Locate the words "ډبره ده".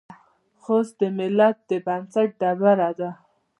2.39-3.09